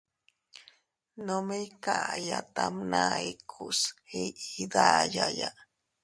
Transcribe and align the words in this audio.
Nome 1.25 1.55
iykaya 1.65 2.39
tamʼna 2.55 3.01
ikuus 3.31 3.79
iʼi 4.21 4.63
dayaya. 4.73 5.49